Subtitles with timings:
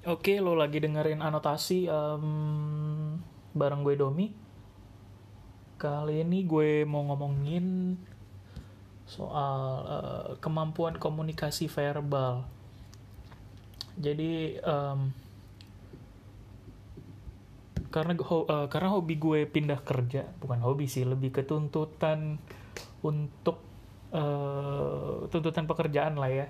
[0.00, 2.24] Oke, lo lagi dengerin anotasi em,
[3.52, 4.32] bareng gue Domi.
[5.76, 8.00] Kali ini gue mau ngomongin
[9.04, 12.48] soal eh, kemampuan komunikasi verbal.
[14.00, 15.12] Jadi em,
[17.92, 22.40] karena eh, karena hobi gue pindah kerja, bukan hobi sih, lebih ke tuntutan
[23.04, 23.60] untuk
[24.16, 26.48] eh, tuntutan pekerjaan lah ya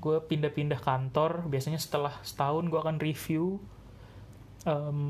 [0.00, 3.60] gue pindah-pindah kantor biasanya setelah setahun gue akan review
[4.64, 5.00] em,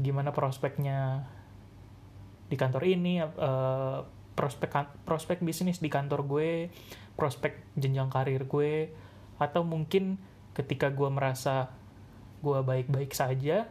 [0.00, 1.26] gimana prospeknya
[2.46, 3.98] di kantor ini eh,
[4.38, 6.70] prospek kan- prospek bisnis di kantor gue
[7.18, 8.94] prospek jenjang karir gue
[9.42, 10.20] atau mungkin
[10.54, 11.68] ketika gue merasa
[12.40, 13.66] gue baik-baik saja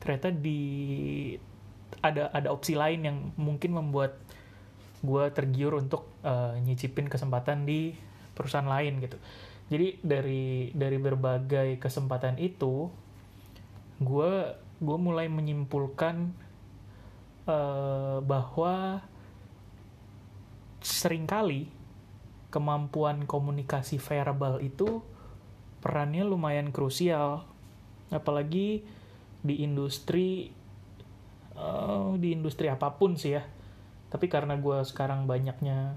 [0.00, 0.60] ternyata di
[2.00, 4.18] ada ada opsi lain yang mungkin membuat
[5.04, 7.92] gue tergiur untuk eh, nyicipin kesempatan di
[8.34, 9.16] perusahaan lain gitu.
[9.72, 12.92] Jadi dari dari berbagai kesempatan itu,
[14.02, 14.32] gue
[14.84, 16.34] gue mulai menyimpulkan
[17.48, 19.00] eh, bahwa
[20.84, 21.72] sering kali
[22.52, 25.00] kemampuan komunikasi verbal itu
[25.80, 27.48] perannya lumayan krusial,
[28.12, 28.84] apalagi
[29.40, 30.52] di industri
[31.56, 33.42] eh, di industri apa pun sih ya.
[34.12, 35.96] Tapi karena gue sekarang banyaknya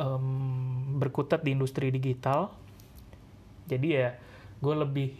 [0.00, 0.26] em,
[0.96, 2.48] berkutat di industri digital.
[3.68, 4.16] Jadi ya
[4.64, 5.10] gue lebih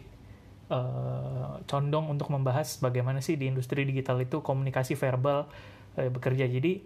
[0.72, 5.45] eh, condong untuk membahas bagaimana sih di industri digital itu komunikasi verbal
[6.00, 6.48] eh, bekerja.
[6.48, 6.81] Jadi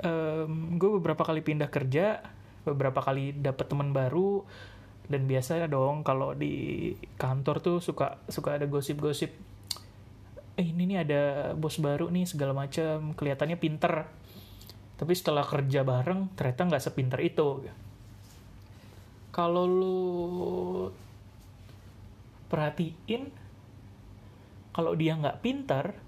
[0.00, 2.24] em, gue beberapa kali pindah kerja
[2.64, 4.40] beberapa kali dapet teman baru
[5.04, 9.36] dan biasanya dong kalau di kantor tuh suka suka ada gosip-gosip
[10.54, 14.08] eh ini nih ada bos baru nih segala macam kelihatannya pinter
[14.94, 17.66] tapi setelah kerja bareng ternyata nggak sepinter itu
[19.34, 19.98] kalau lu
[22.46, 23.34] perhatiin
[24.70, 25.98] kalau dia nggak pintar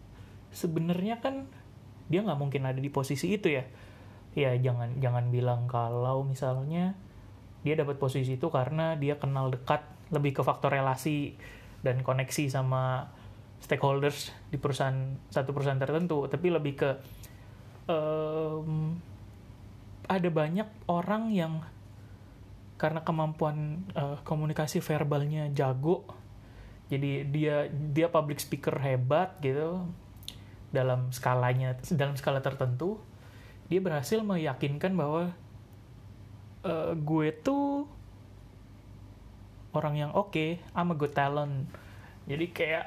[0.54, 1.50] sebenarnya kan
[2.06, 3.66] dia nggak mungkin ada di posisi itu ya.
[4.36, 6.94] Ya jangan jangan bilang kalau misalnya
[7.66, 9.82] dia dapat posisi itu karena dia kenal dekat
[10.14, 11.34] lebih ke faktor relasi
[11.82, 13.10] dan koneksi sama
[13.58, 16.90] stakeholders di perusahaan satu perusahaan tertentu tapi lebih ke
[17.86, 18.98] em,
[20.06, 21.62] ada banyak orang yang
[22.76, 26.04] karena kemampuan eh, komunikasi verbalnya jago
[26.86, 29.82] jadi dia dia public speaker hebat gitu
[30.70, 33.00] dalam skalanya dalam skala tertentu
[33.66, 35.34] dia berhasil meyakinkan bahwa
[36.62, 37.90] eh, gue tuh
[39.76, 41.68] orang yang oke I'm a good talent.
[42.24, 42.86] Jadi kayak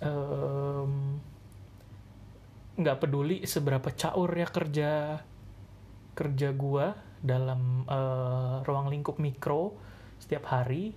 [0.00, 1.20] em,
[2.74, 4.90] nggak peduli seberapa caur ya kerja
[6.14, 9.74] kerja gua dalam eh, ruang lingkup mikro
[10.20, 10.94] setiap hari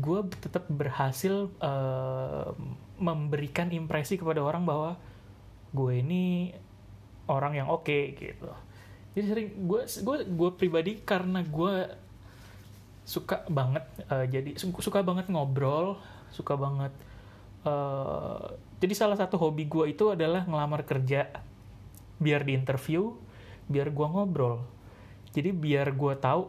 [0.00, 2.48] gue tetap berhasil eh,
[3.00, 4.96] memberikan impresi kepada orang bahwa
[5.76, 6.50] gue ini
[7.28, 8.50] orang yang oke gitu.
[9.14, 11.74] Jadi sering gue gue gue pribadi karena gue
[13.04, 15.98] suka banget eh, jadi su- suka banget ngobrol
[16.32, 16.92] suka banget
[17.66, 18.46] eh,
[18.80, 21.28] jadi salah satu hobi gue itu adalah ngelamar kerja.
[22.16, 23.12] Biar di interview
[23.70, 24.64] biar gue ngobrol.
[25.30, 26.48] Jadi biar gue tahu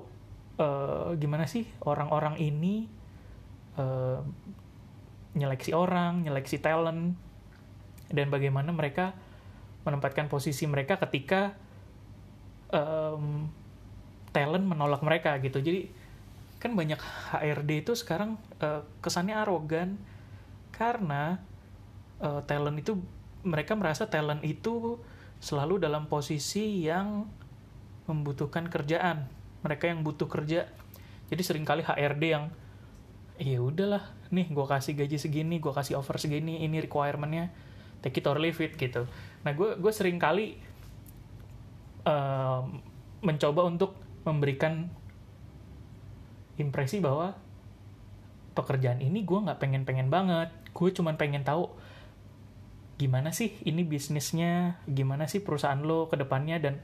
[0.57, 2.87] eh, gimana sih orang-orang ini
[3.75, 4.19] eh,
[5.35, 7.15] nyeleksi orang nyeleksi talent
[8.11, 9.15] dan bagaimana mereka
[9.87, 11.55] menempatkan posisi mereka ketika
[12.71, 13.47] em,
[14.31, 15.59] talent menolak mereka gitu.
[15.59, 15.91] Jadi
[16.63, 16.99] kan banyak
[17.35, 19.99] HRD itu sekarang eh, kesannya arogan.
[20.71, 21.50] Karena
[22.21, 22.97] eh, talent itu
[23.41, 25.01] mereka merasa talent itu
[25.41, 27.25] selalu dalam posisi yang
[28.05, 29.25] membutuhkan kerjaan.
[29.65, 30.69] Mereka yang butuh kerja.
[31.33, 32.53] Jadi sering kali HRD yang
[33.41, 37.49] ya udahlah nih gue kasih gaji segini gue kasih offer segini ini requirementnya
[38.05, 39.09] take it or leave it gitu.
[39.41, 40.61] Nah gue gue sering kali
[43.21, 43.93] mencoba untuk
[44.25, 44.89] memberikan
[46.57, 47.37] impresi bahwa
[48.57, 50.49] pekerjaan ini gue nggak pengen-pengen banget.
[50.73, 51.69] Gue cuman pengen tahu
[53.01, 54.77] gimana sih ini bisnisnya?
[54.85, 56.61] Gimana sih perusahaan lo ke depannya?
[56.61, 56.77] Dan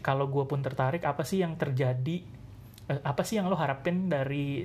[0.00, 2.24] kalau gue pun tertarik apa sih yang terjadi?
[2.88, 4.64] Eh, apa sih yang lo harapin dari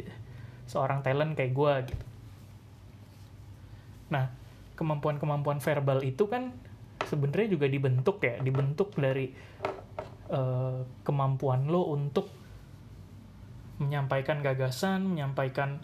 [0.63, 2.05] seorang talent kayak gue gitu?
[4.15, 4.31] Nah
[4.79, 6.55] kemampuan-kemampuan verbal itu kan
[7.03, 9.33] sebenarnya juga dibentuk ya dibentuk dari
[10.31, 12.31] eh, kemampuan lo untuk
[13.77, 15.81] menyampaikan gagasan menyampaikan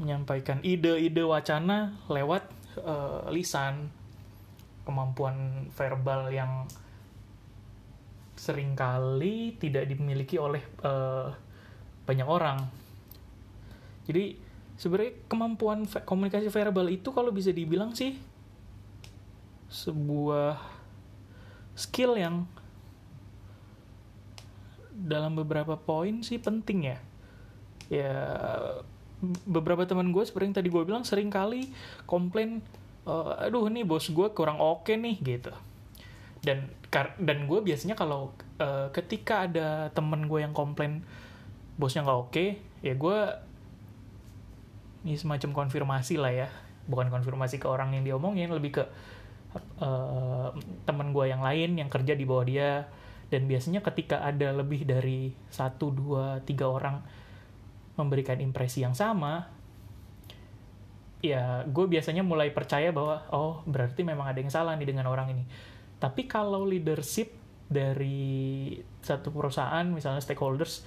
[0.00, 3.90] menyampaikan ide-ide wacana lewat eh, lisan
[4.86, 6.66] kemampuan verbal yang
[8.38, 11.28] sering kali tidak dimiliki oleh eh,
[12.06, 12.58] banyak orang.
[14.08, 14.34] Jadi
[14.80, 18.16] sebenarnya kemampuan komunikasi verbal itu kalau bisa dibilang sih
[19.70, 20.58] sebuah
[21.78, 22.48] skill yang
[24.90, 26.98] dalam beberapa poin sih penting ya.
[27.90, 28.14] Ya
[29.44, 31.68] beberapa teman gue seperti yang tadi gue bilang sering kali
[32.08, 32.64] komplain
[33.04, 35.52] uh, aduh nih bos gue kurang oke okay nih gitu.
[36.40, 36.72] Dan
[37.20, 41.04] dan gue biasanya kalau uh, ketika ada temen gue yang komplain
[41.76, 42.48] bosnya nggak oke okay,
[42.80, 43.18] ya gue
[45.04, 46.48] ini semacam konfirmasi lah ya.
[46.88, 48.84] Bukan konfirmasi ke orang yang diomongin lebih ke
[49.84, 50.48] uh,
[50.88, 52.88] temen gue yang lain yang kerja di bawah dia.
[53.30, 56.98] Dan biasanya ketika ada lebih dari satu dua tiga orang
[58.00, 59.60] memberikan impresi yang sama
[61.20, 65.36] ya gue biasanya mulai percaya bahwa oh berarti memang ada yang salah nih dengan orang
[65.36, 65.44] ini.
[66.00, 67.36] Tapi kalau leadership
[67.68, 68.74] dari
[69.04, 70.82] satu perusahaan misalnya stakeholders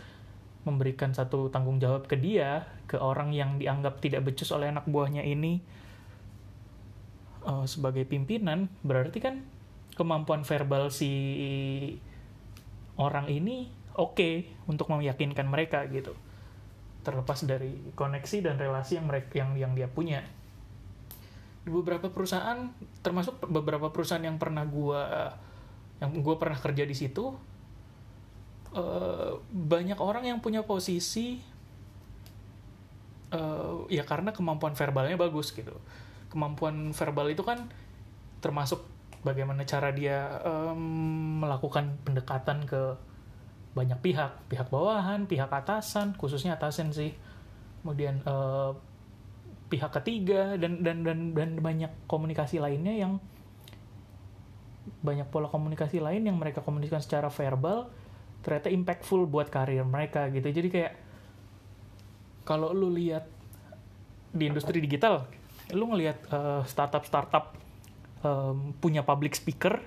[0.68, 5.24] memberikan satu tanggung jawab ke dia ke orang yang dianggap tidak becus oleh anak buahnya
[5.24, 5.63] ini
[7.48, 9.44] uh, sebagai pimpinan berarti kan
[9.95, 11.12] kemampuan verbal si
[12.95, 13.68] orang ini
[14.00, 14.33] oke okay
[14.68, 16.15] untuk meyakinkan mereka gitu
[17.03, 20.23] terlepas dari koneksi dan relasi yang mereka yang yang dia punya.
[21.63, 22.71] Di beberapa perusahaan
[23.03, 25.31] termasuk beberapa perusahaan yang pernah gua
[26.03, 27.31] yang gue pernah kerja di situ
[28.75, 31.39] uh, banyak orang yang punya posisi
[33.31, 35.79] uh, ya karena kemampuan verbalnya bagus gitu.
[36.27, 37.69] Kemampuan verbal itu kan
[38.44, 38.83] termasuk
[39.23, 43.00] bagaimana cara dia um, melakukan pendekatan ke
[43.73, 47.13] banyak pihak, pihak bawahan, pihak atasan, khususnya atasan sih,
[47.81, 48.77] kemudian uh,
[49.73, 53.17] pihak ketiga dan dan dan dan banyak komunikasi lainnya yang
[55.01, 57.89] banyak pola komunikasi lain yang mereka komunikasikan secara verbal
[58.43, 60.45] ternyata impactful buat karir mereka gitu.
[60.51, 60.93] Jadi kayak
[62.43, 63.25] kalau lu lihat
[64.35, 65.25] di industri digital,
[65.71, 67.55] lu ngelihat uh, startup-startup
[68.21, 69.79] um, punya public speaker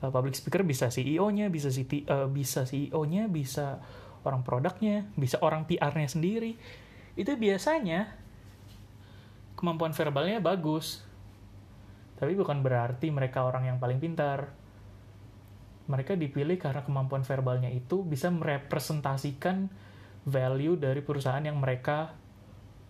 [0.00, 3.80] uh, public speaker bisa CEO-nya, bisa CT, uh, bisa CEO-nya, bisa
[4.24, 6.56] orang produknya, bisa orang PR-nya sendiri.
[7.16, 8.16] Itu biasanya
[9.56, 11.04] kemampuan verbalnya bagus.
[12.20, 14.52] Tapi bukan berarti mereka orang yang paling pintar.
[15.88, 19.72] Mereka dipilih karena kemampuan verbalnya itu bisa merepresentasikan
[20.28, 22.12] value dari perusahaan yang mereka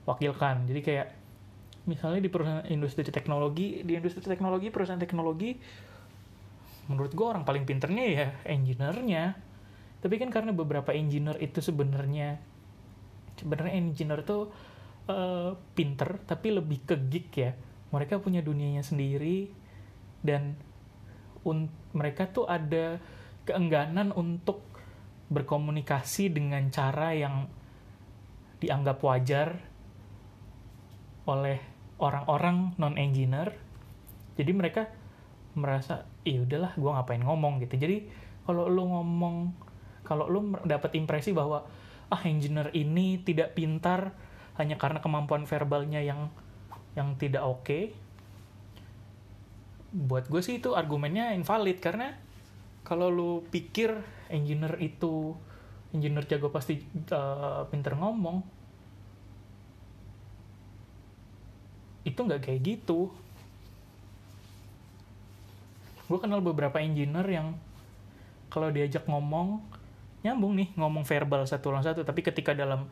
[0.04, 0.66] wakilkan.
[0.66, 1.08] Jadi kayak
[1.86, 5.56] misalnya di perusahaan industri teknologi, di industri teknologi, perusahaan teknologi
[6.90, 9.38] menurut gue orang paling pinternya ya engineer-nya.
[10.02, 12.42] Tapi kan karena beberapa engineer itu sebenarnya
[13.38, 14.50] sebenarnya engineer tuh
[15.06, 17.54] uh, pinter tapi lebih ke geek ya.
[17.94, 19.46] Mereka punya dunianya sendiri
[20.20, 20.58] dan
[21.94, 23.00] mereka tuh ada
[23.48, 24.66] keengganan untuk
[25.30, 27.48] berkomunikasi dengan cara yang
[28.60, 29.56] dianggap wajar
[31.24, 31.58] oleh
[31.96, 33.56] orang-orang non engineer
[34.36, 34.88] jadi mereka
[35.54, 37.74] merasa iya udahlah gue ngapain ngomong gitu.
[37.78, 38.06] Jadi
[38.46, 39.52] kalau lu ngomong
[40.06, 41.66] kalau lu dapat impresi bahwa
[42.10, 44.14] ah engineer ini tidak pintar
[44.58, 46.30] hanya karena kemampuan verbalnya yang
[46.98, 47.94] yang tidak oke okay,
[49.94, 51.78] buat gue sih itu argumennya invalid.
[51.78, 52.14] Karena
[52.82, 53.94] kalau lu pikir
[54.30, 55.34] engineer itu
[55.90, 56.78] engineer jago pasti
[57.10, 58.60] uh, pinter ngomong
[62.06, 63.12] itu nggak kayak gitu
[66.10, 67.54] gue kenal beberapa engineer yang
[68.50, 69.62] kalau diajak ngomong
[70.26, 72.02] nyambung nih ngomong verbal satu lawan satu.
[72.02, 72.90] Tapi ketika dalam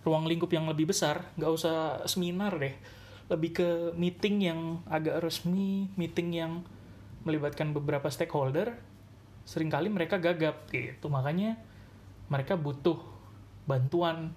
[0.00, 2.72] ruang lingkup yang lebih besar nggak usah seminar deh.
[3.28, 6.64] Lebih ke meeting yang agak resmi meeting yang
[7.28, 8.72] melibatkan beberapa stakeholder
[9.44, 11.12] sering kali mereka gagap gitu.
[11.12, 11.60] Makanya
[12.32, 12.96] mereka butuh
[13.68, 14.32] bantuan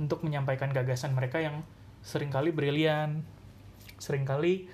[0.00, 1.60] untuk menyampaikan gagasan mereka yang
[2.04, 3.24] sering kali brilian
[3.96, 4.68] sering kali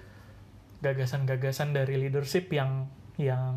[0.83, 3.55] gagasan-gagasan dari leadership yang yang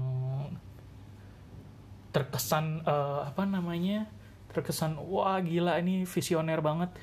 [2.13, 4.07] terkesan uh, apa namanya
[4.53, 6.93] terkesan wah gila ini visioner banget.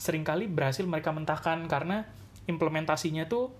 [0.00, 2.08] Seringkali berhasil mereka mentahkan karena
[2.48, 3.52] implementasinya tuh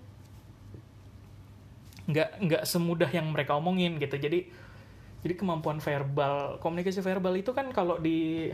[2.09, 4.17] nggak nggak semudah yang mereka omongin gitu.
[4.17, 4.49] Jadi
[5.23, 8.51] jadi kemampuan verbal komunikasi verbal itu kan kalau di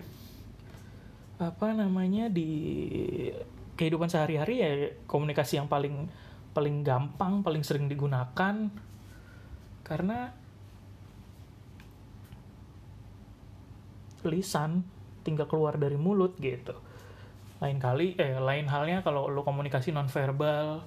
[1.40, 2.52] apa namanya di
[3.80, 4.70] kehidupan sehari-hari ya
[5.08, 6.12] komunikasi yang paling
[6.60, 8.68] paling gampang, paling sering digunakan
[9.88, 10.36] karena
[14.28, 14.84] lisan
[15.24, 16.76] tinggal keluar dari mulut gitu.
[17.64, 20.84] Lain kali, eh lain halnya kalau lo komunikasi nonverbal,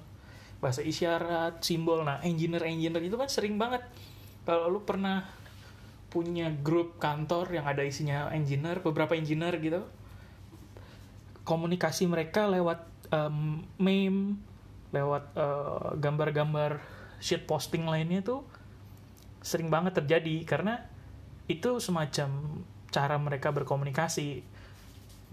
[0.61, 2.05] bahasa isyarat, simbol.
[2.05, 3.81] Nah, engineer-engineer itu kan sering banget.
[4.45, 5.25] Kalau lo pernah
[6.13, 9.81] punya grup kantor yang ada isinya engineer, beberapa engineer gitu,
[11.41, 14.52] komunikasi mereka lewat um, meme
[14.93, 16.77] lewat uh, gambar-gambar
[17.17, 18.45] shit posting lainnya tuh
[19.43, 20.85] sering banget terjadi karena
[21.51, 24.45] itu semacam cara mereka berkomunikasi.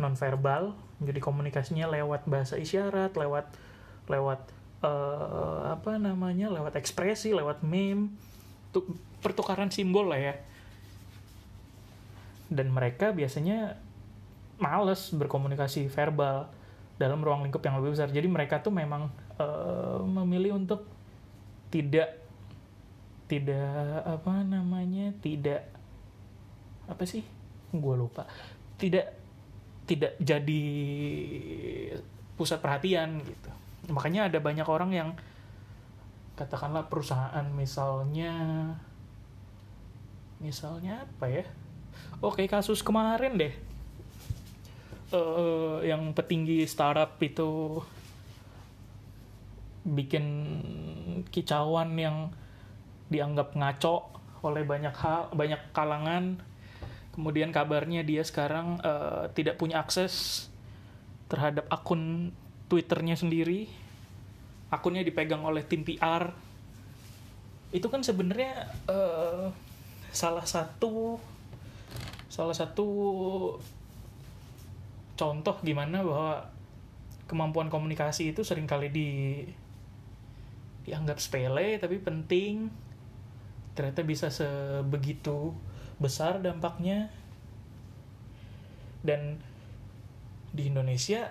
[0.00, 0.72] Nonverbal
[1.04, 3.52] jadi komunikasinya lewat bahasa isyarat lewat
[4.08, 4.40] lewat
[4.80, 8.16] uh, apa namanya lewat ekspresi lewat meme
[8.72, 8.88] tuh
[9.20, 10.34] pertukaran simbol lah ya.
[12.50, 13.76] Dan mereka biasanya
[14.58, 16.48] males berkomunikasi verbal
[16.96, 18.08] dalam ruang lingkup yang lebih besar.
[18.10, 19.08] Jadi mereka tuh memang
[19.40, 20.84] uh, memilih untuk
[21.72, 22.20] tidak
[23.24, 25.64] tidak apa namanya tidak
[26.90, 27.22] apa sih?
[27.70, 28.26] Gue lupa.
[28.76, 29.06] Tidak
[29.86, 30.64] tidak jadi
[32.34, 33.50] pusat perhatian gitu.
[33.90, 35.10] Makanya ada banyak orang yang
[36.34, 38.34] katakanlah perusahaan misalnya
[40.42, 41.44] misalnya apa ya?
[42.18, 43.54] Oke kasus kemarin deh.
[45.10, 47.82] Uh, yang petinggi startup itu
[49.84, 50.26] bikin
[51.32, 52.30] kicauan yang
[53.08, 56.40] dianggap ngaco oleh banyak hal banyak kalangan.
[57.10, 60.46] Kemudian kabarnya dia sekarang uh, tidak punya akses
[61.26, 62.32] terhadap akun
[62.70, 63.66] twitternya sendiri.
[64.70, 66.30] Akunnya dipegang oleh tim PR
[67.70, 69.50] itu kan sebenarnya uh,
[70.10, 71.22] salah satu
[72.26, 72.86] salah satu
[75.14, 76.50] contoh gimana bahwa
[77.30, 79.08] kemampuan komunikasi itu sering kali di
[80.90, 82.66] dianggap sepele tapi penting.
[83.78, 85.54] Ternyata bisa sebegitu
[86.02, 87.14] besar dampaknya.
[89.06, 89.38] Dan
[90.50, 91.30] di Indonesia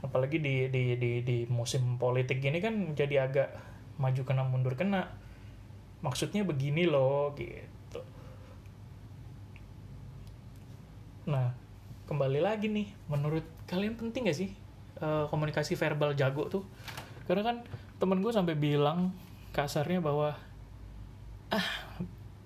[0.00, 3.52] apalagi di di di di musim politik gini kan jadi agak
[4.00, 5.12] maju kena mundur kena.
[6.00, 8.00] Maksudnya begini loh gitu.
[11.28, 11.52] Nah
[12.08, 14.52] kembali lagi nih menurut kalian penting gak sih
[15.00, 16.64] uh, komunikasi verbal jago tuh?
[17.24, 17.56] Karena kan
[17.98, 19.14] temen gue sampai bilang
[19.54, 20.34] kasarnya bahwa
[21.54, 21.68] ah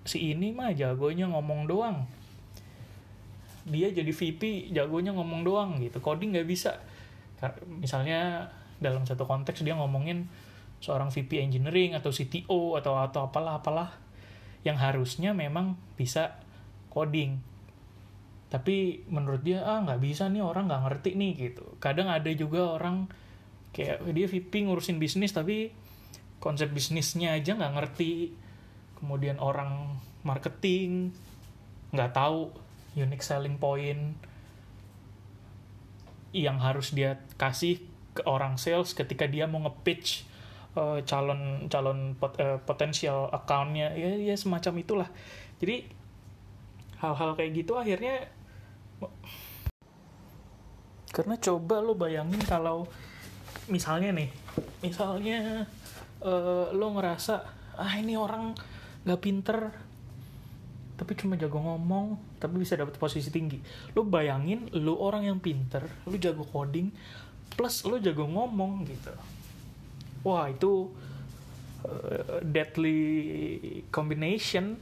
[0.05, 2.05] si ini mah jagonya ngomong doang.
[3.69, 6.00] Dia jadi VP jagonya ngomong doang gitu.
[6.00, 6.81] Coding nggak bisa.
[7.69, 8.49] Misalnya
[8.81, 10.28] dalam satu konteks dia ngomongin
[10.78, 13.90] seorang VP engineering atau CTO atau atau apalah apalah
[14.62, 16.40] yang harusnya memang bisa
[16.88, 17.40] coding.
[18.49, 21.76] Tapi menurut dia ah nggak bisa nih orang nggak ngerti nih gitu.
[21.83, 23.09] Kadang ada juga orang
[23.73, 25.71] kayak dia VP ngurusin bisnis tapi
[26.39, 28.33] konsep bisnisnya aja nggak ngerti.
[28.99, 31.15] Kemudian orang marketing
[31.95, 32.53] nggak tahu
[32.99, 34.19] unique selling point
[36.35, 37.81] yang harus dia kasih
[38.13, 40.29] ke orang sales ketika dia mau nge-pitch
[40.77, 43.95] uh, calon calon pot, uh, potensial accountnya.
[43.95, 45.09] Ya ya semacam itulah.
[45.63, 45.89] Jadi
[46.99, 48.27] hal-hal kayak gitu akhirnya
[51.15, 52.91] karena coba lo bayangin kalau
[53.69, 54.29] misalnya nih
[54.83, 55.69] misalnya
[56.25, 57.35] uh, lo ngerasa
[57.79, 58.57] ah ini orang
[59.07, 59.59] nggak pinter
[60.99, 63.63] tapi cuma jago ngomong tapi bisa dapat posisi tinggi.
[63.95, 66.91] Lu bayangin lu orang yang pinter lu jago coding
[67.55, 69.15] plus lu jago ngomong gitu.
[70.27, 70.91] Wah itu
[71.87, 72.99] uh, deadly
[73.95, 74.75] combination.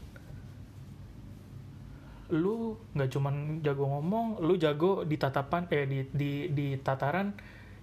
[2.33, 7.29] Lu nggak cuman jago ngomong lu jago di tatapan eh di di di tataran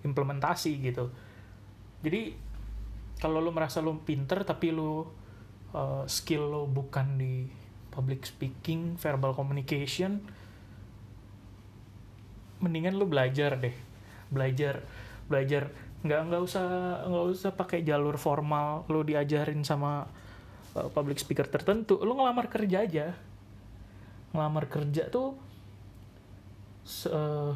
[0.04, 1.10] implementasi gitu.
[2.04, 2.36] Jadi
[3.20, 5.08] kalau lu merasa lu pinter tapi lu
[5.72, 7.48] uh, skill lo bukan di
[7.94, 10.20] public speaking, verbal communication,
[12.60, 13.76] mendingan lo belajar deh,
[14.28, 14.84] belajar,
[15.32, 15.72] belajar.
[16.04, 16.66] Nggak nggak usah
[17.08, 20.04] nggak usah pakai jalur formal lo diajarin sama
[20.76, 22.02] uh, public speaker tertentu.
[22.04, 23.16] Lo ngelamar kerja aja.
[24.34, 25.38] Ngelamar kerja tuh
[27.08, 27.54] uh,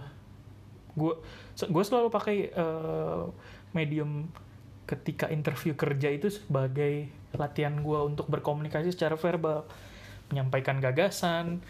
[0.98, 1.13] gue
[1.54, 3.30] gue selalu pakai uh,
[3.77, 4.25] medium
[4.89, 9.70] ketika interview kerja itu sebagai latihan gue untuk berkomunikasi secara verbal.
[10.34, 11.62] Menyampaikan gagasan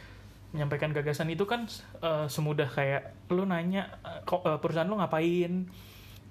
[0.55, 1.67] menyampaikan gagasan itu kan
[1.99, 5.67] uh, semudah kayak lo nanya uh, perusahaan lo ngapain?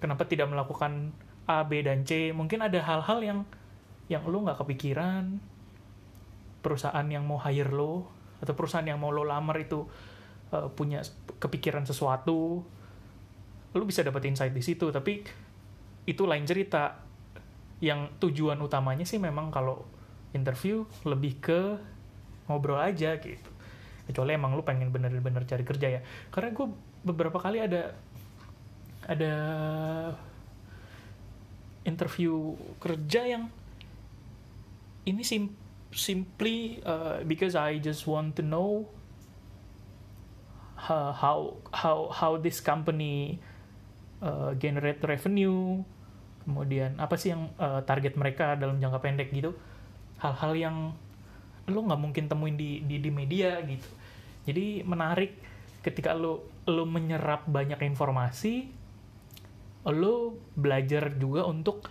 [0.00, 1.12] Kenapa tidak melakukan
[1.44, 2.32] A B dan C?
[2.32, 3.38] Mungkin ada hal-hal yang
[4.08, 5.36] yang lo nggak kepikiran.
[6.64, 8.08] Perusahaan yang mau hire lo
[8.42, 9.86] atau perusahaan yang mau lo lamar itu
[10.50, 11.04] uh, punya
[11.38, 12.64] kepikiran sesuatu
[13.76, 14.88] lo bisa dapat insight di situ.
[14.88, 15.22] Tapi
[16.08, 17.04] itu lain cerita.
[17.76, 19.84] Yang tujuan utamanya sih memang kalau
[20.32, 21.60] interview lebih ke
[22.48, 23.50] ngobrol aja gitu.
[24.06, 26.00] Kecuali emang lu pengen bener-bener cari kerja ya.
[26.32, 26.66] Karena gue
[27.04, 27.92] beberapa kali ada
[29.06, 29.34] ada
[31.86, 33.46] interview kerja yang
[35.06, 35.54] ini sim
[35.94, 38.90] simply uh, because I just want to know
[40.90, 43.38] uh, how how how this company
[44.22, 45.82] uh, generate revenue
[46.46, 49.50] kemudian apa sih yang uh, target mereka dalam jangka pendek gitu.
[50.22, 50.76] Hal-hal yang
[51.66, 53.88] lo nggak mungkin temuin di, di di media gitu.
[54.46, 55.34] Jadi menarik
[55.82, 58.70] ketika lo lo menyerap banyak informasi
[59.86, 61.86] lo belajar juga untuk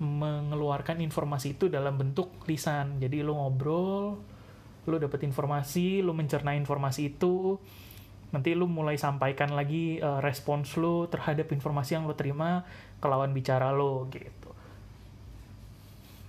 [0.00, 3.02] mengeluarkan informasi itu dalam bentuk lisan.
[3.02, 4.18] Jadi lo ngobrol
[4.86, 7.58] lo dapet informasi lo mencerna informasi itu
[8.30, 12.62] nanti lu mulai sampaikan lagi uh, respons lu terhadap informasi yang lu terima
[13.02, 14.50] ke lawan bicara lo gitu.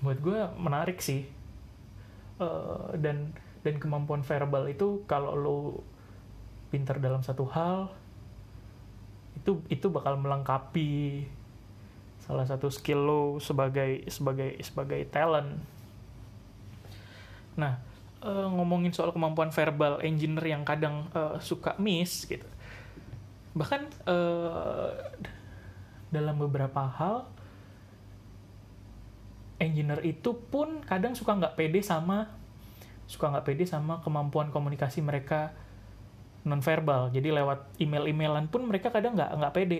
[0.01, 1.29] Buat gue menarik sih.
[2.41, 3.29] Uh, dan
[3.61, 5.57] dan kemampuan verbal itu kalau lo
[6.73, 7.93] pintar dalam satu hal
[9.37, 11.25] itu itu bakal melengkapi
[12.17, 15.61] salah satu skill lo sebagai sebagai sebagai talent.
[17.61, 17.90] Nah
[18.21, 22.45] uh, ngomongin soal kemampuan verbal engineer yang kadang uh, suka miss gitu.
[23.57, 24.89] Bahkan uh,
[26.13, 27.27] dalam beberapa hal
[29.61, 32.31] engineer itu pun kadang suka nggak pede sama
[33.05, 35.51] suka nggak pede sama kemampuan komunikasi mereka
[36.47, 37.11] nonverbal.
[37.11, 39.79] Jadi lewat email-emailan pun mereka kadang nggak nggak pede.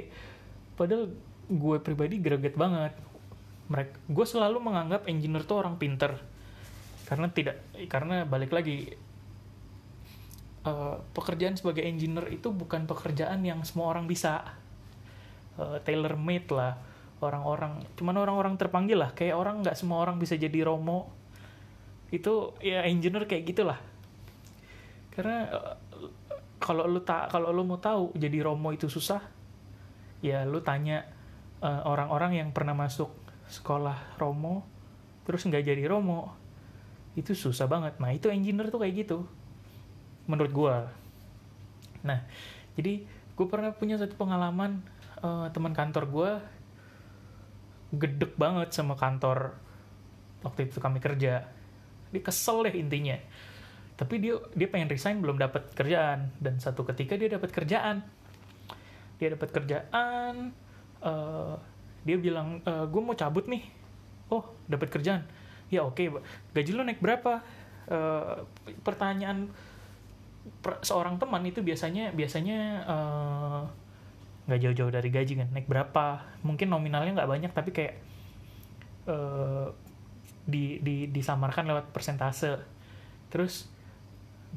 [0.75, 1.15] Padahal
[1.47, 2.91] gue pribadi greget banget.
[3.71, 6.19] Mereka gue selalu menganggap engineer tuh orang pinter
[7.11, 7.59] karena tidak
[7.91, 8.87] karena balik lagi
[10.63, 14.47] uh, pekerjaan sebagai engineer itu bukan pekerjaan yang semua orang bisa.
[15.59, 16.79] Uh, eh, tailor made lah
[17.19, 19.11] orang-orang cuman orang-orang terpanggil lah.
[19.11, 21.11] Kayak orang nggak semua orang bisa jadi romo.
[22.15, 23.79] Itu ya engineer kayak gitulah.
[25.11, 25.75] Karena uh,
[26.63, 29.19] kalau lu tak kalau lu mau tahu jadi romo itu susah
[30.23, 31.03] ya lu tanya
[31.59, 33.11] orang-orang uh, yang pernah masuk
[33.51, 34.61] sekolah romo
[35.25, 36.40] terus nggak jadi romo
[37.15, 37.99] itu susah banget.
[37.99, 39.27] Nah itu engineer tuh kayak gitu.
[40.27, 40.77] Menurut gue
[42.01, 42.17] nah
[42.73, 43.05] jadi
[43.37, 44.81] gue pernah punya satu pengalaman
[45.21, 46.31] uh, teman kantor gue
[47.93, 49.53] gedek banget sama kantor
[50.41, 51.45] waktu itu kami kerja.
[52.11, 53.19] Dia kesel deh intinya.
[53.99, 56.31] Tapi dia dia pengen resign belum dapat kerjaan.
[56.39, 58.01] Dan satu ketika dia dapat kerjaan.
[59.21, 60.55] Dia dapat kerjaan
[61.05, 61.53] uh,
[62.01, 63.61] dia bilang uh, eh, gue mau cabut nih.
[64.31, 65.40] Oh dapat kerjaan
[65.71, 66.07] ya oke okay,
[66.51, 67.39] gaji lo naik berapa?
[67.91, 68.45] Uh,
[68.85, 69.49] pertanyaan
[70.61, 73.61] per, seorang teman itu biasanya biasanya uh,
[74.45, 75.49] nggak jauh-jauh dari gaji kan?
[75.55, 76.21] Naik berapa?
[76.43, 77.95] Mungkin nominalnya nggak banyak tapi kayak
[79.07, 79.71] uh,
[80.45, 82.59] di, di disamarkan lewat persentase.
[83.31, 83.71] Terus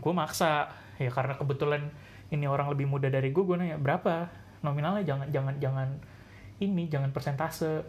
[0.02, 0.74] gue maksa.
[0.98, 1.90] Ya karena kebetulan
[2.30, 4.30] ini orang lebih muda dari gue gue nanya berapa?
[4.66, 5.88] Nominalnya jangan jangan jangan
[6.58, 7.86] ini jangan persentase.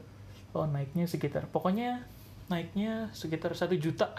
[0.56, 2.06] Oh naiknya sekitar pokoknya
[2.46, 4.14] naiknya sekitar satu juta.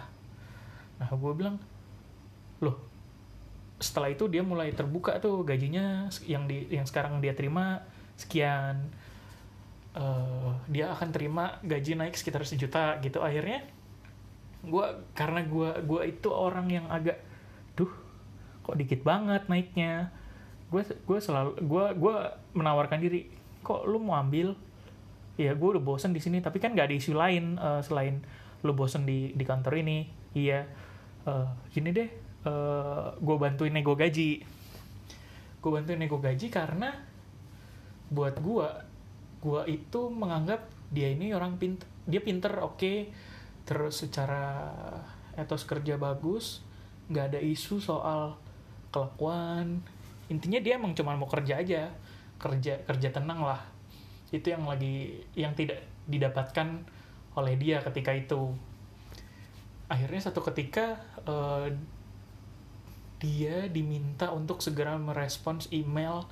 [0.98, 1.56] Nah gue bilang
[2.58, 2.76] loh
[3.76, 7.84] setelah itu dia mulai terbuka tuh gajinya yang di yang sekarang dia terima
[8.16, 8.80] sekian.
[9.96, 13.20] Uh, dia akan terima gaji naik sekitar sejuta gitu.
[13.24, 13.64] Akhirnya
[14.66, 14.86] gue
[15.16, 17.20] karena gue gue itu orang yang agak
[17.76, 17.92] duh
[18.64, 20.12] kok dikit banget naiknya?
[20.72, 22.16] Gue gue selalu gue gue
[22.56, 23.28] menawarkan diri
[23.64, 24.56] kok lu mau ambil
[25.36, 28.24] ya gue udah bosen di sini tapi kan gak ada isu lain uh, selain
[28.64, 30.08] lu bosen di di kantor ini.
[30.32, 30.64] Iya.
[31.26, 32.06] Uh, gini deh
[32.46, 34.42] uh, eh, gue bantuin nego gaji.
[35.60, 36.94] Gue bantuin nego gaji karena
[38.08, 38.68] buat gue
[39.42, 42.78] gue itu menganggap dia ini orang pinter dia pinter oke.
[42.80, 42.98] Okay.
[43.66, 44.70] terus secara
[45.34, 46.62] etos kerja bagus
[47.10, 48.38] nggak ada isu soal
[48.94, 49.82] kelakuan.
[50.30, 51.90] Intinya dia emang cuma mau kerja aja.
[52.38, 53.75] Kerja kerja tenang lah
[54.34, 56.82] itu yang lagi yang tidak didapatkan
[57.36, 58.54] oleh dia ketika itu.
[59.86, 61.70] Akhirnya satu ketika uh,
[63.22, 66.26] dia diminta untuk segera merespons email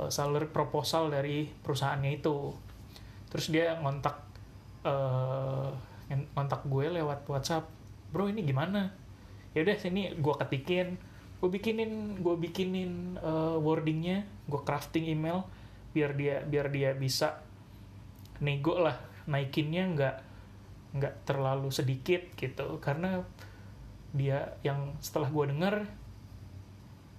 [0.00, 2.56] uh, salary proposal dari perusahaannya itu.
[3.28, 4.16] Terus dia ngontak
[4.86, 5.70] uh,
[6.08, 7.68] ngontak gue lewat WhatsApp
[8.14, 8.94] bro ini gimana?
[9.52, 10.16] Ya udah sini.
[10.16, 10.96] Gue ketikin.
[11.36, 14.24] Gue bikinin gue bikinin uh, wordingnya.
[14.48, 15.44] Gue crafting email
[15.96, 17.40] biar dia biar dia bisa
[18.44, 20.16] nego lah naikinnya nggak
[21.00, 22.76] nggak terlalu sedikit gitu.
[22.84, 23.24] Karena
[24.12, 25.74] dia yang setelah gue denger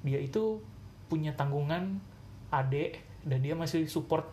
[0.06, 0.62] dia itu
[1.10, 1.98] punya tanggungan
[2.54, 4.30] adik dan dia masih support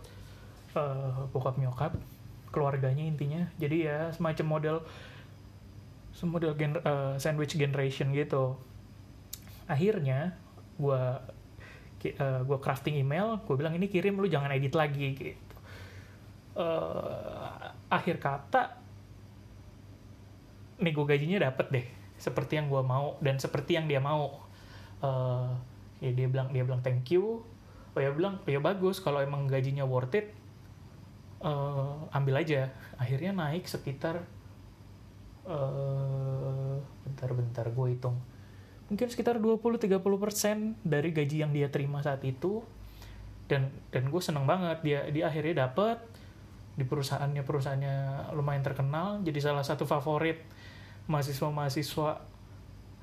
[0.77, 1.97] uh, bokap nyokap
[2.53, 3.49] keluarganya intinya.
[3.57, 4.77] Jadi ya semacam model
[6.15, 8.55] semodel gen, uh, sandwich generation gitu.
[9.67, 10.39] Akhirnya
[10.79, 11.03] gue
[12.13, 15.57] uh, gue crafting email gue bilang ini kirim lu jangan edit lagi gitu.
[16.55, 18.79] Uh, akhir kata
[20.79, 21.87] nego gajinya dapet deh
[22.21, 24.45] seperti yang gue mau dan seperti yang dia mau.
[25.01, 25.51] Uh,
[26.03, 27.41] ya dia bilang dia bilang thank you.
[27.95, 30.35] Oh ya bilang ya bagus kalau emang gajinya worth it
[31.41, 32.75] uh, ambil aja.
[33.01, 34.27] Akhirnya naik sekitar
[35.47, 38.19] uh, bentar-bentar gue hitung
[38.95, 42.63] mungkin sekitar 20-30% dari gaji yang dia terima saat itu.
[43.51, 45.99] Dan dan gue seneng banget dia dia akhirnya dapet
[46.79, 47.97] di perusahaannya perusahaannya
[48.39, 49.19] lumayan terkenal.
[49.27, 50.39] Jadi salah satu favorit
[51.11, 52.23] mahasiswa-mahasiswa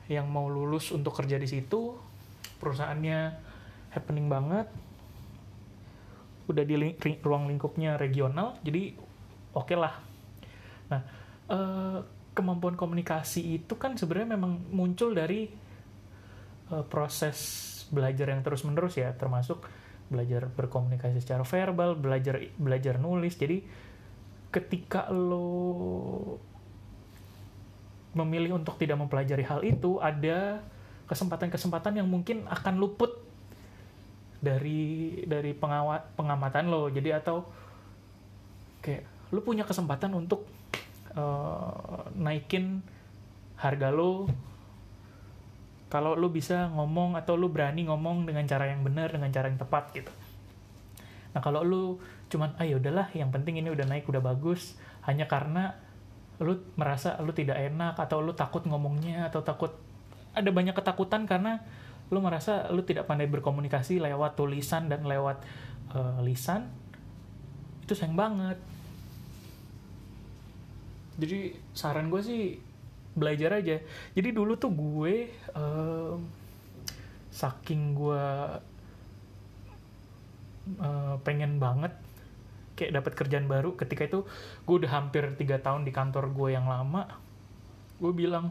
[0.07, 1.91] yang mau lulus untuk kerja di situ.
[2.63, 3.19] Perusahaannya
[3.91, 4.71] happening banget.
[6.47, 8.95] Udah di ling ruang lingkupnya regional jadi
[9.51, 9.99] oke okay lah.
[10.87, 11.01] Nah
[11.51, 11.99] eh,
[12.31, 15.60] kemampuan komunikasi itu kan sebenarnya memang muncul dari
[16.71, 17.37] eh, proses
[17.91, 19.67] belajar yang terus menerus ya termasuk
[20.11, 23.35] belajar berkomunikasi secara verbal belajar belajar nulis.
[23.35, 23.63] Jadi
[24.51, 26.39] ketika lo
[28.11, 30.59] memilih untuk tidak mempelajari hal itu ada
[31.07, 33.15] kesempatan-kesempatan yang mungkin akan luput
[34.43, 36.91] dari dari pengawat pengamatan lo.
[36.91, 37.47] Jadi atau
[38.83, 40.43] kayak lo punya kesempatan untuk
[41.15, 42.83] uh, naikin
[43.55, 44.27] harga lo
[45.91, 49.59] kalau lo bisa ngomong atau lo berani ngomong dengan cara yang benar dengan cara yang
[49.59, 50.11] tepat gitu.
[51.35, 51.99] Nah kalau lo
[52.31, 55.75] cuman ah ya udahlah yang penting ini udah naik udah bagus hanya karena
[56.39, 59.75] lu merasa lu tidak enak atau lu takut ngomongnya atau takut
[60.31, 61.59] ada banyak ketakutan karena
[62.07, 65.43] lu merasa lu tidak pandai berkomunikasi lewat tulisan dan lewat
[65.91, 66.71] uh, lisan
[67.83, 68.55] itu sayang banget.
[71.19, 72.70] Jadi saran gue sih
[73.15, 73.77] belajar aja.
[74.15, 76.15] Jadi dulu tuh gue uh,
[77.31, 78.25] saking gue
[80.79, 81.95] uh, pengen banget
[82.75, 84.19] kayak dapat kerjaan baru ketika itu
[84.65, 87.05] gue udah hampir tiga tahun di kantor gue yang lama
[88.01, 88.49] gue bilang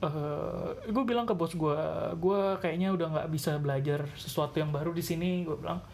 [0.00, 1.78] uh, eh, gue bilang ke bos gue
[2.16, 5.44] gue kayaknya udah nggak bisa belajar sesuatu yang baru di sini.
[5.44, 5.84] Gue bilang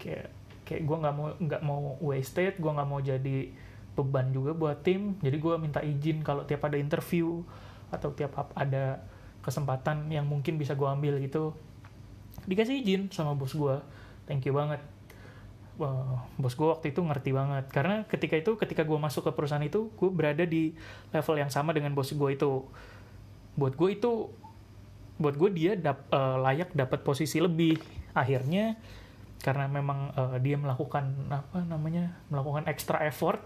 [0.00, 0.32] kayak
[0.64, 3.52] kayak gue nggak mau nggak mau wasted gue nggak mau jadi
[3.94, 5.16] beban juga buat tim.
[5.22, 7.42] Jadi gue minta izin kalau tiap ada interview
[7.94, 9.02] atau tiap ada
[9.40, 11.54] kesempatan yang mungkin bisa gue ambil gitu
[12.48, 13.76] dikasih izin sama bos gue
[14.28, 14.80] thank you banget.
[15.74, 17.66] Uh, bos gue waktu itu ngerti banget.
[17.70, 20.74] Karena ketika itu ketika gue masuk ke perusahaan itu gue berada di
[21.10, 22.64] level yang sama dengan bos gue itu.
[23.54, 24.30] Buat gue itu
[25.14, 27.78] buat gue dia dap, uh, layak dapat posisi lebih.
[28.14, 28.78] Akhirnya
[29.44, 33.44] karena memang uh, dia melakukan apa namanya melakukan extra effort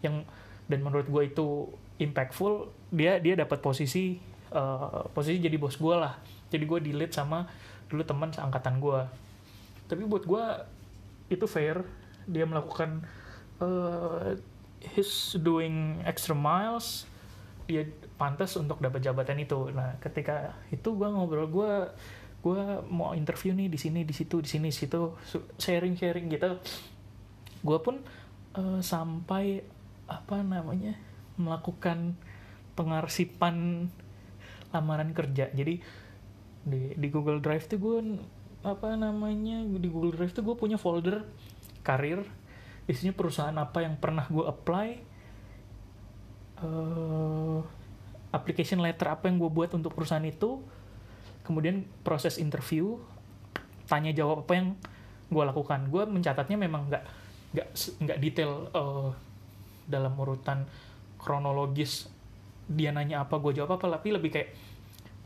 [0.00, 0.24] yang
[0.70, 1.66] dan menurut gue itu
[2.00, 4.16] impactful dia dia dapat posisi
[4.54, 6.16] uh, posisi jadi bos gue lah.
[6.50, 7.46] Jadi gue di lead sama
[7.90, 9.00] dulu teman seangkatan gue
[9.90, 10.44] tapi buat gue
[11.34, 11.82] itu fair.
[12.30, 13.02] Dia melakukan
[13.58, 14.38] uh,
[14.94, 17.10] his doing extra miles.
[17.66, 19.74] Dia pantas untuk dapat jabatan itu.
[19.74, 21.72] Nah ketika itu gue ngobrol gue
[22.40, 25.18] gue mau interview nih di sini di situ di sini situ
[25.58, 26.54] sharing sharing gitu.
[27.66, 27.98] Gue pun
[28.54, 29.66] uh, sampai
[30.10, 30.98] apa namanya
[31.38, 32.18] melakukan
[32.74, 33.86] pengarsipan
[34.74, 35.48] lamaran kerja.
[35.54, 35.78] Jadi
[36.60, 37.98] di di Google Drive tuh gue
[38.60, 41.24] apa namanya di Google Drive tuh gue punya folder
[41.86, 42.26] karir.
[42.90, 44.88] Isinya perusahaan apa yang pernah gue apply
[46.66, 47.62] uh,
[48.34, 50.60] application letter apa yang gue buat untuk perusahaan itu.
[51.46, 52.98] Kemudian proses interview
[53.86, 54.68] tanya jawab apa yang
[55.30, 55.86] gue lakukan.
[55.90, 57.04] Gue mencatatnya memang nggak
[57.50, 57.68] nggak
[58.06, 59.10] nggak detail uh,
[59.90, 60.64] dalam urutan
[61.20, 62.08] kronologis
[62.70, 64.54] dia nanya apa gue jawab apa tapi lebih kayak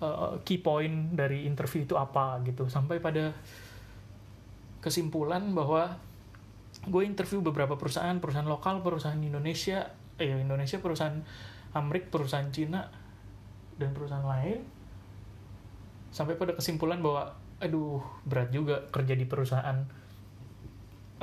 [0.00, 2.66] uh, key point dari interview itu apa gitu.
[2.72, 3.37] Sampai pada
[4.81, 5.96] kesimpulan bahwa
[6.85, 9.88] gue interview beberapa perusahaan perusahaan lokal perusahaan Indonesia
[10.20, 11.20] eh Indonesia perusahaan
[11.72, 12.88] Amerika perusahaan Cina
[13.77, 14.64] dan perusahaan lain.
[16.14, 19.79] Sampai pada kesimpulan bahwa aduh berat juga kerja di perusahaan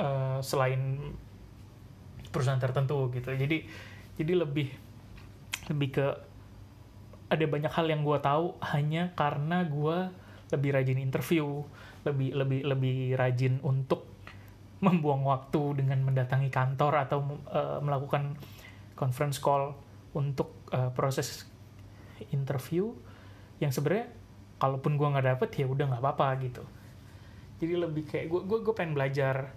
[0.00, 1.12] uh, selain
[2.32, 3.30] perusahaan tertentu gitu.
[3.36, 3.68] Jadi
[4.16, 4.68] jadi lebih
[5.70, 6.06] lebih ke
[7.32, 10.10] ada banyak hal yang gue tahu hanya karena gue
[10.52, 11.64] lebih rajin interview,
[12.04, 14.04] lebih lebih lebih rajin untuk
[14.84, 17.18] membuang waktu dengan mendatangi kantor atau
[17.48, 18.36] uh, melakukan
[18.98, 19.72] conference call
[20.12, 21.48] untuk uh, proses
[22.34, 22.92] interview
[23.62, 24.10] yang sebenarnya
[24.58, 26.64] kalaupun gue nggak dapet ya udah nggak apa-apa gitu.
[27.62, 29.54] Jadi lebih kayak gue gue pengen belajar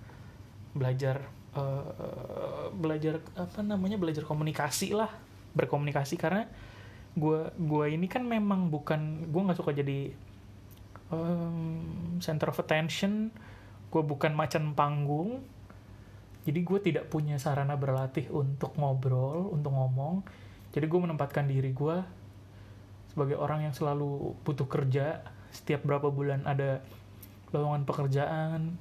[0.77, 1.25] belajar
[1.55, 5.09] uh, belajar apa namanya belajar komunikasi lah
[5.55, 6.19] berkomunikasi.
[6.19, 6.45] Karena
[7.15, 10.11] gue gue ini kan memang bukan gue nggak suka jadi
[11.09, 13.31] um, center of attention.
[13.89, 15.41] Gue bukan macan panggung.
[16.45, 20.21] Jadi gue tidak punya sarana berlatih untuk ngobrol untuk ngomong.
[20.75, 21.97] Jadi gue menempatkan diri gue
[23.09, 25.25] sebagai orang yang selalu butuh kerja.
[25.49, 26.83] Setiap berapa bulan ada
[27.55, 28.75] lowongan pekerjaan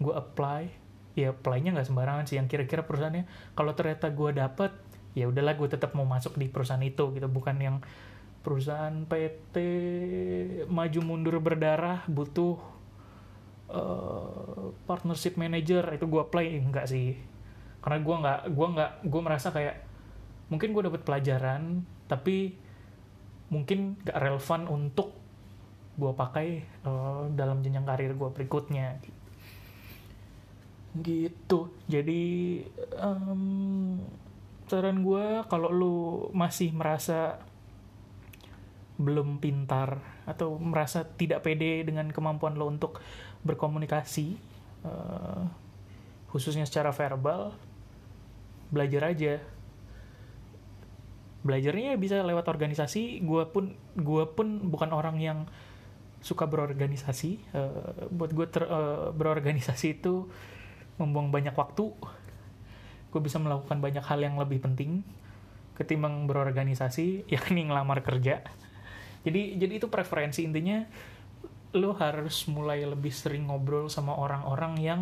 [0.00, 0.79] gue apply
[1.18, 2.36] ya apply-nya nggak sembarangan sih.
[2.38, 4.72] Yang kira-kira perusahaannya kalau ternyata gue dapet
[5.14, 7.26] ya udahlah gue tetap mau masuk di perusahaan itu gitu.
[7.26, 7.76] Bukan yang
[8.40, 9.56] perusahaan PT
[10.70, 12.56] maju mundur berdarah butuh
[13.68, 17.18] uh, partnership manager itu gue apply enggak sih.
[17.80, 19.76] Karena gue nggak gue nggak gue merasa kayak
[20.50, 22.58] mungkin gue dapet pelajaran tapi
[23.50, 25.14] mungkin gak relevan untuk
[25.94, 26.48] gue pakai
[26.86, 29.19] uh, dalam jenjang karir gue berikutnya gitu
[31.86, 32.22] jadi
[32.98, 34.02] um,
[34.66, 35.98] saran gue kalau lu
[36.34, 37.38] masih merasa
[38.98, 42.98] belum pintar atau merasa tidak pede dengan kemampuan lo untuk
[43.46, 44.36] berkomunikasi
[44.84, 45.46] uh,
[46.30, 47.54] khususnya secara verbal
[48.70, 49.42] belajar aja.
[51.42, 53.20] Belajarnya bisa lewat organisasi.
[53.26, 55.38] Gue pun gue pun bukan orang yang
[56.22, 57.42] suka berorganisasi.
[57.50, 60.30] Uh, buat gue uh, berorganisasi itu
[61.00, 61.90] membuang banyak waktu
[63.10, 65.02] gue bisa melakukan banyak hal yang lebih penting
[65.74, 68.44] ketimbang berorganisasi yakni ngelamar kerja.
[69.24, 70.84] Jadi jadi itu preferensi intinya.
[71.70, 75.00] Lo harus mulai lebih sering ngobrol sama orang-orang yang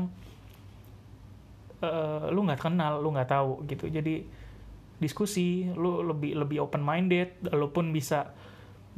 [1.81, 3.89] uh, lu nggak kenal lu nggak tahu gitu.
[3.89, 4.29] Jadi
[4.99, 8.35] diskusi lu lebih lebih open minded lo pun bisa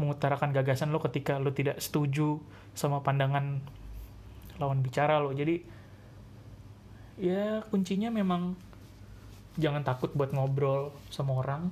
[0.00, 2.40] mengutarakan gagasan lo ketika lo tidak setuju
[2.72, 3.60] sama pandangan
[4.56, 5.60] lawan bicara lo jadi
[7.20, 8.56] ya kuncinya memang
[9.61, 11.68] jangan takut buat ngobrol sama orang.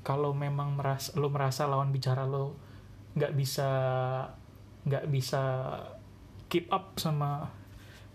[0.00, 2.56] Kalau memang merasa lo merasa lawan bicara lo
[3.12, 3.70] nggak bisa
[4.86, 5.42] nggak bisa
[6.48, 7.50] keep up sama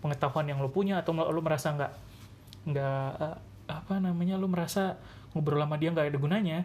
[0.00, 1.92] pengetahuan yang lo punya atau lo merasa nggak
[2.66, 3.12] nggak
[3.68, 4.98] apa namanya lo merasa
[5.36, 6.58] ngobrol sama dia nggak ada gunanya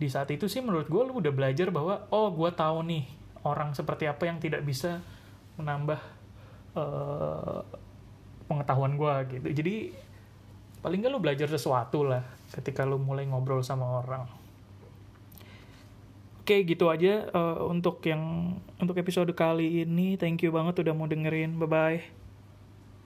[0.00, 3.04] di saat itu sih menurut gue lo udah belajar bahwa oh gue tahu nih
[3.44, 5.00] orang seperti apa yang tidak bisa
[5.60, 6.00] menambah
[6.76, 7.60] uh,
[8.50, 9.48] pengetahuan gue gitu.
[9.62, 9.74] Jadi
[10.82, 14.26] paling nggak lo belajar sesuatu lah ketika lo mulai ngobrol sama orang.
[16.42, 20.18] Oke gitu aja uh, untuk yang untuk episode kali ini.
[20.18, 21.54] Thank you banget udah mau dengerin.
[21.54, 22.19] Bye bye